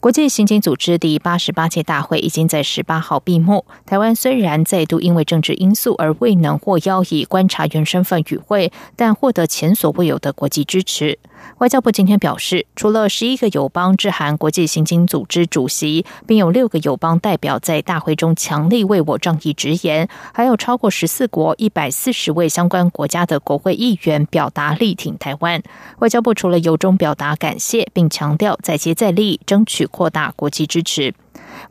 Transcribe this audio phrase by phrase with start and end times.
[0.00, 3.64] 国际刑警组织第八十八届大会已经在十八号闭幕。
[3.84, 11.18] 台湾虽然再度因为政治因素而未能获邀以观察员身份与会，但获得前所未有的国际支持。
[11.58, 25.60] 外交部今天表示，除了十一个友邦致函国际刑警组织主席，并有六个友邦代表在大会中强力为我仗义直言，还有超过十四国一百四十位相关国家的国会议员表达力挺台湾。
[25.98, 31.14] 外交部除了由衷表达感谢，并强调再接再厉，争取扩大国际支持。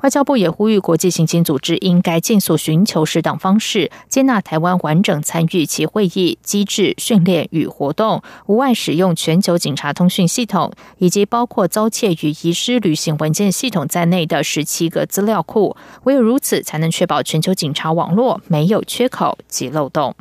[0.02, 15.77] 外交部也呼吁国际刑警组织应该尽速寻求适当方式，接纳台湾完整参与其会议机制、训练与活动，无外使用全球警察通讯系统，以及包括遭窃与遗失旅行文件系统在内的十七个资料库。
[16.04, 20.13] 唯有如此，才能确保全球警察网络没有缺口及漏洞。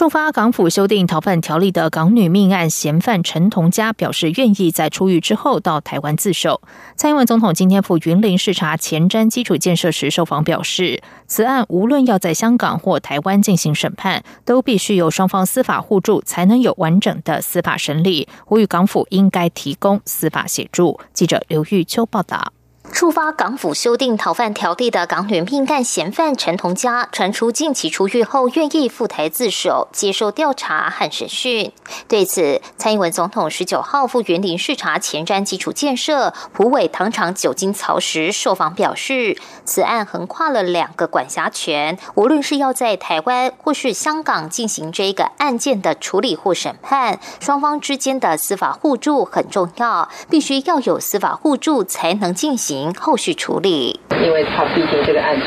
[0.00, 6.62] 触发港府修订逃犯条例的港女命案嫌犯陈同佳表示，愿意在出狱之后到台湾自首。
[6.96, 18.26] 蔡英文总统今天赴云林视察前瞻基础建设时受访表示，此案无论要在香港或台湾进行审判，都必须有双方司法互助，才能有完整的司法审理。
[18.46, 20.98] 呼吁港府应该提供司法协助。
[21.12, 22.54] 记者刘玉秋报道。
[22.92, 31.72] 触发港府修订逃犯条例的港女命案嫌犯陈同佳，传出近期出狱后愿意赴台自首，接受调查和审讯。
[32.08, 52.79] 对此，蔡英文总统十九号赴园林视察前瞻基础建设、虎尾糖厂酒精槽时，受访表示，此案横跨了两个管辖权，无论是要在台湾或是香港进行这个案件的处理或审判，双方之间的司法互助很重要，必须要有司法互助才能进行。
[52.94, 55.46] 后续处理，因为他毕竟这个案子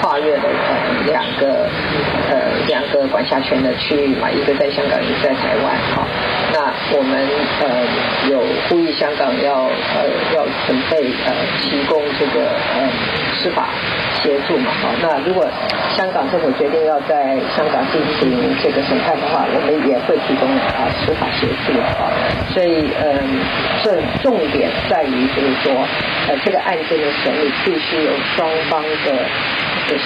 [0.00, 1.68] 跨越了呃两个
[2.30, 6.06] 呃两个管辖权的区域嘛，一个在香港，一个在台湾哈。
[6.52, 7.28] 那我们
[7.60, 7.84] 呃
[8.30, 10.04] 有呼吁香港要呃
[10.34, 11.32] 要准备呃
[11.62, 12.88] 提供这个呃
[13.42, 13.68] 司法。
[14.22, 15.44] 协助嘛，好，那如果
[15.96, 18.30] 香港政府决定要在香港进行
[18.62, 22.06] 这个审判的话，我们也会提供啊司法协助啊。
[22.54, 23.18] 所以，嗯，
[23.82, 25.72] 这重点在于就是说，
[26.28, 29.26] 呃，这个案件的审理必须有双方的。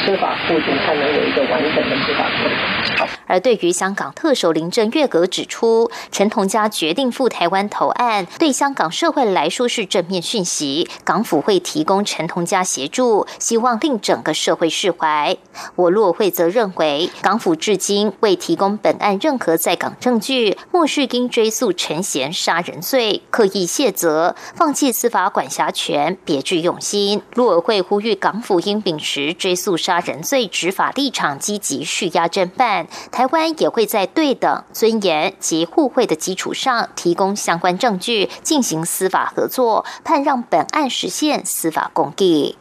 [0.04, 3.08] 司法互助才能有一个完整的司法处理。
[3.28, 15.34] 而对于香港特首林郑月娥指出，陈同佳决定赴台湾投案，对香港社会来说是正面讯息，港府会提供陈同佳协助，希望令整个社会释怀。
[15.76, 27.22] 我骆会则认为，港府至今未提供本案任何在港证据，漠视应追诉陈贤杀人罪，刻意卸责，放弃司法管辖权，别具用心。
[27.32, 29.74] 陆委会呼吁港府应秉持追诉。
[29.74, 42.58] 杀人罪执法立场积极续押侦办，台湾也会在对等、尊严及互惠的基础上，提供相关证据，进行司法合作，盼让本案实现司法公义。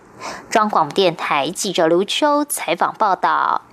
[0.51, 3.63] 中广电台记者刘秋采访报道。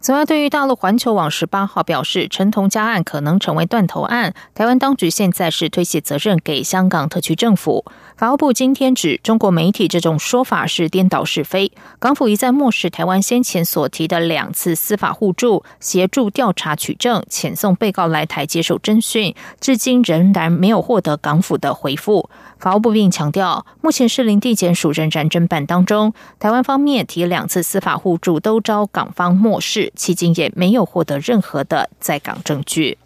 [0.00, 7.84] 此外，对于大陆环球网十八号表示，陈同佳案可能成为断头案，台湾当局现在是推卸责任给香港特区政府。
[8.20, 22.28] 法务部今天指，中国媒体这种说法是颠倒是非，港府一再漠视台湾先前所提的两次司法互助、协助调查取证、遣送被告来台接受侦讯，至今仍然没有获得港府的回复。
[22.58, 26.12] 法务部并强调，目前士林地检署仍然侦办当中。
[26.38, 32.98] 台湾方面提两次司法互助，都遭港方漠视，迄今也没有获得任何的在港证据。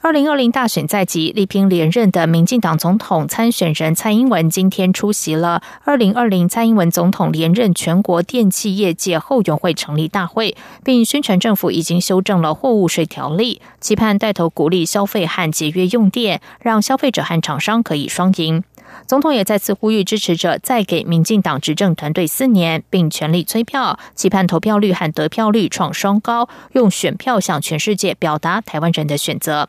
[0.00, 18.62] 二零二零大选在即，力拼连任的民进党总统参选人蔡英文今天出席了二零二零蔡英文总统连任全国电器业界后援会成立大会，并宣传政府已经修正了货物税条例，期盼带头鼓励消费和节约用电，让消费者和厂商可以双赢。
[19.06, 29.68] 总统也再次呼吁支持者再给民进党执政团队四年，并全力催票，期盼投票率和得票率创双高，用选票向全世界表达台湾人的选择。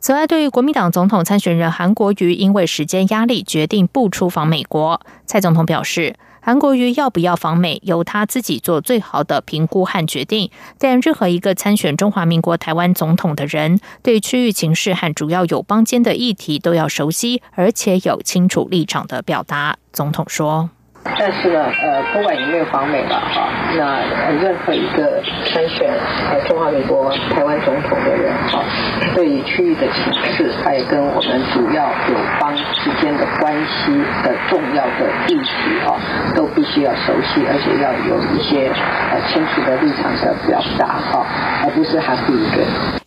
[0.00, 10.50] 此外，对于国民党总统参选人韩国瑜，因为时间压力决定不出访美国，蔡总统表示，韩国瑜要不要访美，由他自己做最好的评估和决定。
[10.78, 19.76] 但任何一个参选中华民国台湾总统的人，对区域情势和主要友邦间的议题都要熟悉，而且有清楚立场的表达。
[19.92, 20.70] 总统说。
[21.02, 24.00] 但是呢，呃，不管有没有访美了哈，那
[24.42, 25.90] 任何一个参选
[26.30, 28.62] 呃中华民国台湾总统的人哈，
[29.14, 33.92] 对于区域的形势，他也跟我们主要友邦之间的关系
[34.22, 35.96] 的重要的议题哈，
[36.34, 38.70] 都必须要熟悉，而且要有一些
[39.10, 41.26] 呃清楚的立场的表达哈，
[41.64, 42.99] 而不是含糊一个。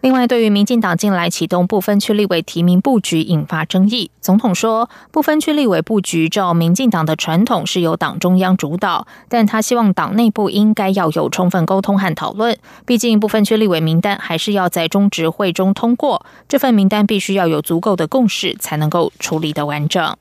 [0.00, 12.56] 另外，对于民进党近来启动不分区立委提名布局引发争议，总统说，不分区立委布局照民进党的传统是由党中央主导，但他希望党内部应该要有充分沟通和讨论。
[12.86, 20.16] 毕竟，不分区立委名单还是要在中执会中通过，这份名单必须要有足够的共识，才能够处理的完整。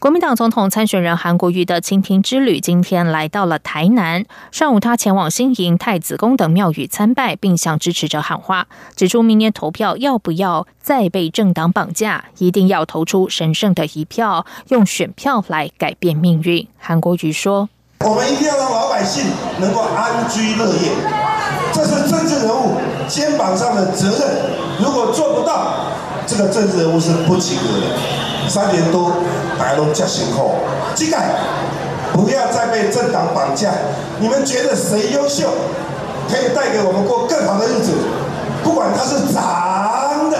[0.00, 4.24] 国民党总统参选人韩国瑜的倾听之旅今天来到了台南。
[4.50, 8.66] 上午，他前往新营、太子宫等庙宇参拜，并向支持者喊话，
[8.96, 16.66] 指出明年投票要不要再被政党绑架，一定要投出神圣的一票，用选票来改变命运。
[16.78, 17.68] 韩国瑜说
[18.00, 19.26] ：“我们一定要让老百姓
[19.58, 20.92] 能够安居乐业，
[21.74, 24.50] 这是政治人物肩膀上的责任。
[24.82, 25.74] 如果做不到，
[26.26, 27.86] 这个政治人物是不及格的。”
[28.48, 29.12] 三年多，
[29.58, 30.54] 大家都加辛苦，
[30.96, 31.18] 乞丐
[32.12, 33.70] 不要再被政党绑架。
[34.18, 35.46] 你们觉得谁优秀，
[36.28, 37.92] 可以带给我们过更好的日子？
[38.64, 40.36] 不管他是长的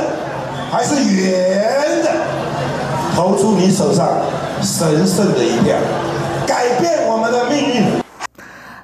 [0.72, 2.10] 还是圆的，
[3.14, 4.08] 投出你手上
[4.60, 5.76] 神圣的一票，
[6.46, 7.84] 改变我们的命运。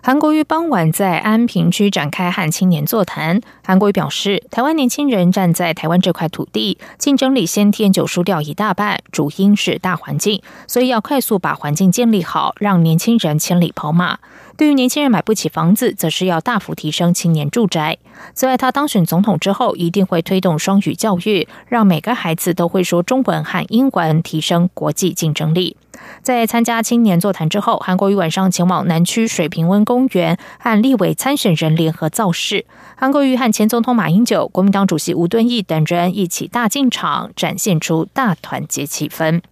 [0.06, 3.40] 韩国瑜傍晚在安平区展开和青年座谈。
[3.64, 14.20] 韩国瑜表示，台湾年轻人站在台湾这块土地，竞争力先天就输掉一大半，主因是大环境，所以要快速把环境建立好，让年轻人千里跑马。
[14.56, 17.98] 对于年轻人买不起房子，则是要大幅提升青年住宅。
[18.32, 25.76] 此外，他当选总统之后，一定会推动双语教育，让每个孩子都会说中文和英文，提升国际竞争力。
[26.22, 32.64] 在参加青年座谈之后，韩国瑜晚上前往南区水平温公园，和立委参选人联合造势。
[32.96, 39.42] 韩国瑜和前总统马英九、国民党主席吴敦义等人一起大进场，展现出大团结气氛。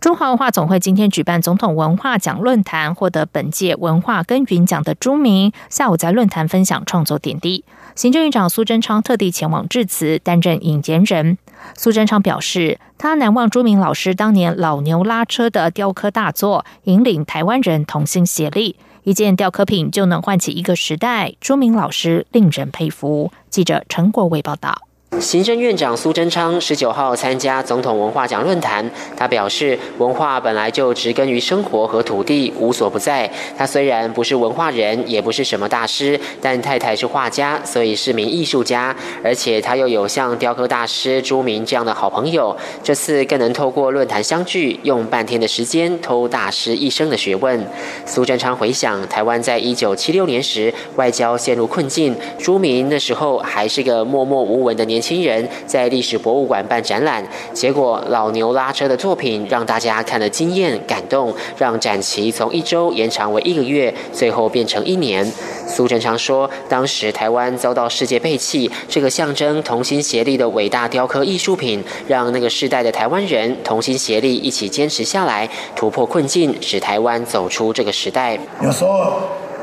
[0.00, 7.62] 中华文化总会今天举办总统文化奖论坛，获得本届文化耕耘奖的朱明下午在论坛分享创作点滴。
[7.94, 11.36] 行政院长苏贞昌特地前往致辞，担任引言人。
[11.76, 21.34] 苏贞昌表示，他难忘朱明老师当年老牛拉车的雕刻大作，引领台湾人同心协力，一件雕刻品就能唤起一个时代。
[21.42, 23.30] 朱明老师令人佩服。
[23.50, 24.80] 记者陈国伟报道。
[25.18, 33.28] 行政院长苏贞昌十九号参加总统文化奖论坛，他表示，文化本来就植根于生活和土地，无所不在。
[33.58, 38.94] 他虽然不是文化人，也不是什么大师，但太太是画家，所以是名艺术家。
[39.22, 47.66] 而且他又有像雕刻大师朱明这样的好朋友，这次更能透过论坛相聚，用半天的时间偷大师一生的学问。
[48.06, 54.99] 苏贞昌回想，台湾在一九七六年时外交陷入困境，朱明那时候还是个默默无闻的年。
[55.00, 65.26] 年轻人在历史博物馆办展览，结果老牛拉车的作品让大家看了惊艳感动，让展期从一周延长为一个月，最后变成一年。
[65.66, 78.38] 苏贞昌说，当时台湾遭到世界背弃，这个象征同心协力的伟大雕刻艺术品，让那个世代的台湾人同心协力，一起坚持下来，突破困境，使台湾走出这个时代。
[78.62, 79.14] 有时候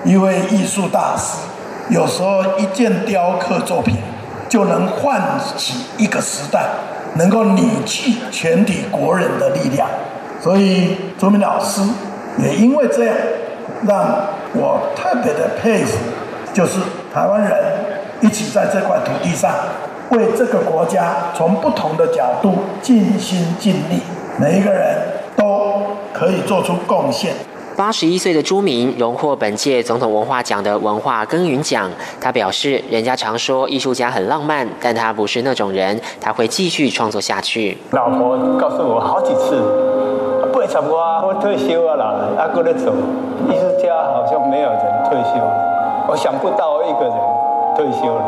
[0.04, 3.98] 一位艺术大师，有时候一件雕刻作品。
[4.50, 5.22] 就能唤
[5.56, 6.66] 起一个时代，
[7.16, 9.88] 能够凝聚全体国人的力量。
[10.40, 11.82] 所以朱明老师
[12.38, 13.16] 也因为这样，
[13.88, 15.98] 让我特别的佩服，
[16.54, 16.80] 就是
[17.14, 17.52] 台湾人
[18.22, 19.52] 一起在这块土地上，
[20.12, 24.02] 为这个国家从不同的角度尽心尽力，
[24.40, 24.98] 每一个人
[25.36, 25.82] 都
[26.14, 27.34] 可以做出贡献。
[27.78, 31.88] 八十一岁的朱明荣获本届总统文化奖的文化耕耘奖。
[32.20, 39.62] 他表示：“人家常说艺术家很浪漫，但他不是那种人，他会继续创作下去。”老婆告诉我好几次
[40.52, 42.92] ：“不会什么啊，我退休了啦，阿哥在走。
[43.48, 45.40] 艺术家好像没有人退休，
[46.10, 47.14] 我想不到一个人
[47.76, 48.24] 退休了，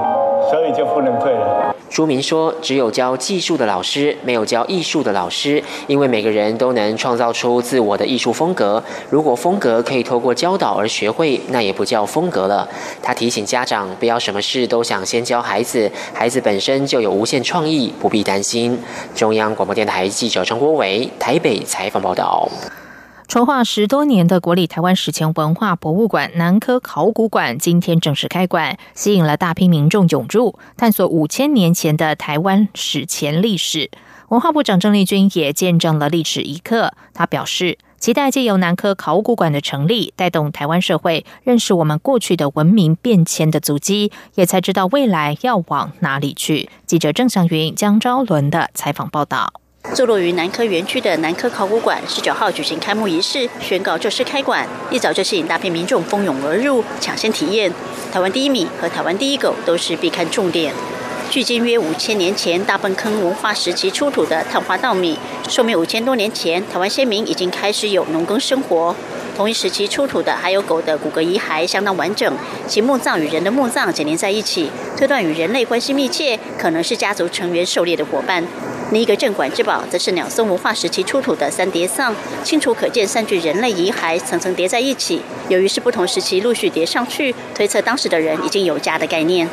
[0.49, 8.81] 所以就不能退了。”朱明说：“只有教技术的老师，没有教艺术的老师，因为每个人都能创造出自我的艺术风格。
[9.09, 12.69] 如果风格可以透过教导而学会，那也不叫风格了。”
[13.01, 18.79] 他提醒家长，不要什么事都想先教孩子，孩子本身就有无限创意，不必担心。
[19.15, 22.47] 中央广播电台记者张国伟台北采访报道。
[23.29, 33.91] 筹划十多年的国立台湾史前文化博物馆南科考古馆今天正式开馆，吸引了大批民众涌入，探索五千年前的台湾史前历史。
[34.29, 46.67] 文化部长郑丽君也见证了历史一刻，他表示，期待借由南科考古馆的成立，带动台湾社会认识我们过去的文明变迁的足迹，也才知道未来要往哪里去。
[46.87, 49.53] 记者郑祥云、江昭伦的采访报道。
[49.95, 54.67] 坐落于南科园区的南科考古馆，十九号举行开幕仪式，宣告正式开馆。
[54.91, 57.71] 一早就吸引大批民众蜂拥而入，抢先体验。
[58.11, 60.73] 台湾第一米和台湾第一狗都是必看重点。
[61.29, 65.17] 距今约五千年前大粪坑文化时期出土的碳化稻米，
[65.47, 68.95] 说明五千多年前台湾先民已经开始有农耕生活。
[69.35, 78.43] 同一时期出土的还有狗的骨骼遗骸相当完整，其墓葬与人的墓葬紧连在一起，推断与人类关系密切，可能是家族成员狩猎的伙伴。
[78.91, 85.21] 另一个镇馆之宝则是鸟松文化时期出土的三叠丧，清楚可见三具人类遗骸层层叠在一起。
[85.47, 89.47] 由于是不同时期陆续叠上去，推测当时的人已经有家的概念。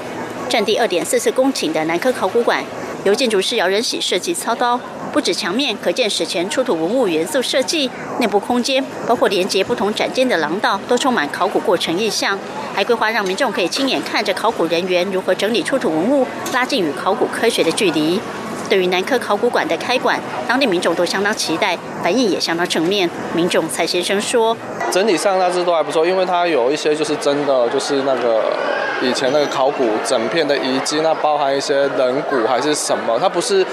[0.48, 2.64] 占地二点四四公顷的南科考古馆，
[3.04, 4.80] 由建筑师姚仁喜设计操刀，
[5.12, 7.90] 不止墙面可见史前出土文物元素设计，
[8.20, 12.38] 内部空间包括连接不同展间的廊道，都充满考古过程意象，
[12.72, 18.18] 还规划让民众可以亲眼看着考古人员如何整理出土文物，拉近与考古科学的距离。
[18.68, 23.08] 对于南科考古馆的开馆，当地民众都相当期待，反应也相当正面。
[23.34, 24.56] 民众蔡先生说
[24.90, 28.52] ：“整体上大致都还不错，因为它有一些就是真的就是那个
[29.02, 33.64] 以前那个考古整片的遗迹，那包含一些人骨还是什么，它不是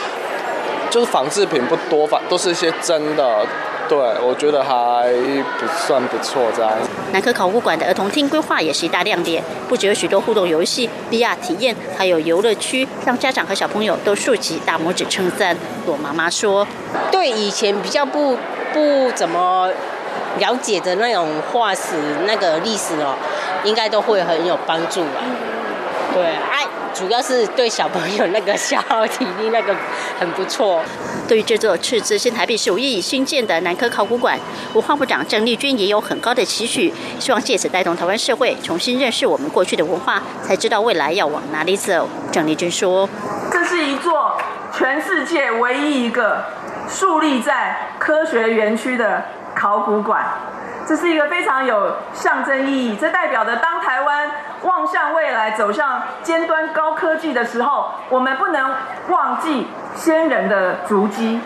[0.89, 3.45] 就是仿制品不多，反都是一些真的。”
[3.89, 5.11] 对，我觉得还
[5.59, 6.51] 不算不错。
[6.51, 6.67] 在
[7.11, 15.55] 南科考古馆的儿童厅规划也是一大亮点，不只有许多互动游戏、VR 体验，还有游乐区，让家长和小朋友都竖起大拇指称赞。
[15.85, 16.65] 罗妈妈说
[17.11, 18.37] ：“对以前比较不
[18.73, 19.69] 不怎么
[20.39, 23.15] 了解的那种化石那个历史哦，
[23.63, 25.19] 应该都会很有帮助啊。
[26.13, 29.75] 对，哎。”主要是对小朋友那个消耗体力那个
[30.19, 30.79] 很不错。
[31.27, 34.37] 对于这座斥资新台币十五亿新建的南科考古馆，
[34.73, 42.09] 文化部长郑丽君也有很高的期许，希望借此带动台湾社会重新认识我们过去的文化，才知道未来要往哪里走。
[42.31, 43.09] 郑丽君说
[43.51, 44.37] ：“这是一座
[44.73, 46.43] 全世界唯一一个
[46.89, 49.23] 树立在科学园区的
[49.55, 50.25] 考古馆。”
[50.85, 54.29] 这是一个非常有象征意义，这代表着当台湾
[54.63, 58.75] 望向未来、走向尖端高科技的时候，我们不能
[59.07, 61.39] 忘记先人的足迹。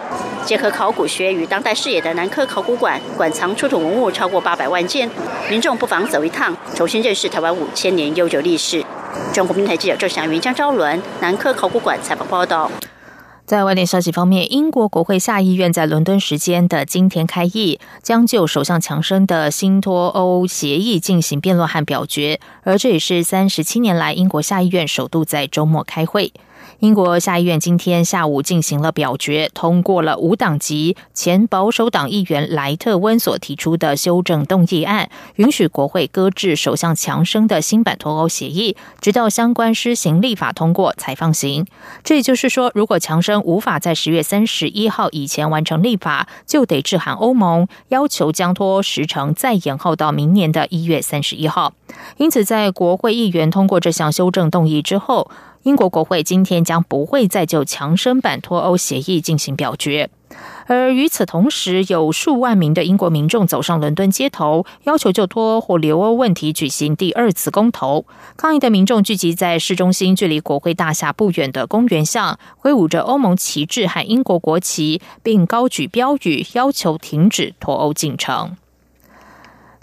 [0.46, 5.10] 结合考古学与当代视野的南科考古馆，馆藏出土文物超过八百万件，
[5.50, 8.84] 民众不妨走一趟，重新认识台湾五千年悠久历史。
[9.34, 12.72] 中国平台记者郑祥云、江昭伦，南科考古馆采访报道。
[13.46, 26.34] 在外电消息方面，英国国会下议院在伦敦时间的今天开议，将就首相强生的新脱欧协议进行辩论和表决，而这也是三十七年来英国下议院首度在周末开会。
[26.80, 41.66] 英国下议院今天下午进行了表决，通过了无党籍前保守党议员莱特温所提出的修正动议案，允许国会搁置首相强生的新版脱欧协议，直到相关施行立法通过才放行。
[42.04, 51.74] 这也就是说，如果强生无法在十月三十一号以前完成立法，就得致函欧盟，要求将脱欧时程再延后到明年的一月三十一号。
[52.18, 55.32] 因此，在国会议员通过这项修正动议之后。
[55.68, 60.10] 英国国会今天将不会再就强生版脱欧协议进行表决，
[60.66, 68.06] 而与此同时，有数万名的英国民众走上伦敦街头，要求就脱欧或留欧问题举行第二次公投。
[68.38, 78.56] 抗议的民众聚集在市中心距离国会大厦不远的公园上，挥舞着欧盟旗帜和英国国旗，并高举标语，要求停止脱欧进程。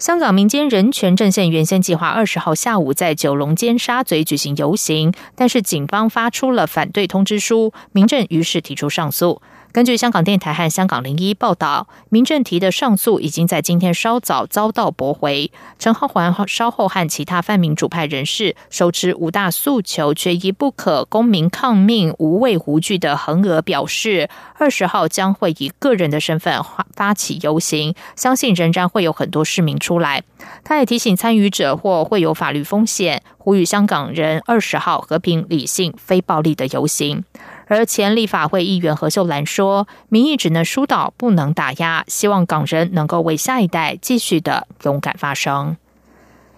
[0.05, 9.41] 香港民间人权阵线原先计划二十号下午在九龙尖沙咀举行游行，但是警方发出了反对通知书，民政于是提出上诉。
[9.75, 15.51] 根据香港电台和香港零一报道，民政提的上诉已经在今天稍早遭到驳回。
[15.81, 26.63] 陈浩环稍后和其他泛民主派人士手持五大诉求，缺一不可，公民抗命，无畏无惧的横额，表示二十号将会以个人的身份
[26.95, 30.23] 发起游行，相信仍然会有很多市民出来。
[30.63, 37.25] 他也提醒参与者或会有法律风险，呼吁香港人二十号和平、理性、非暴力的游行。
[37.67, 45.77] 而前立法会议员何秀兰说：“民意只能疏导，不能打压，希望港人能够为下一代继续的勇敢发声。”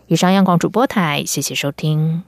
[0.09, 2.23] 以上，央广主播台，谢谢收听。